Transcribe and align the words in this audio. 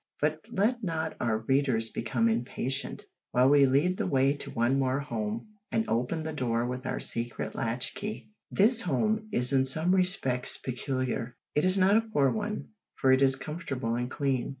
But 0.19 0.39
let 0.51 0.83
not 0.83 1.15
our 1.19 1.37
readers 1.37 1.89
become 1.89 2.27
impatient, 2.27 3.05
while 3.33 3.51
we 3.51 3.67
lead 3.67 3.97
the 3.97 4.07
way 4.07 4.33
to 4.37 4.49
one 4.49 4.79
more 4.79 4.99
home, 4.99 5.49
and 5.71 5.87
open 5.87 6.23
the 6.23 6.33
door 6.33 6.65
with 6.65 6.87
our 6.87 6.99
secret 6.99 7.53
latch 7.53 7.93
key. 7.93 8.27
This 8.49 8.81
home 8.81 9.29
is 9.31 9.53
in 9.53 9.63
some 9.63 9.93
respects 9.93 10.57
peculiar. 10.57 11.37
It 11.53 11.65
is 11.65 11.77
not 11.77 11.97
a 11.97 12.01
poor 12.11 12.31
one, 12.31 12.69
for 12.95 13.11
it 13.11 13.21
is 13.21 13.35
comfortable 13.35 13.93
and 13.93 14.09
clean. 14.09 14.49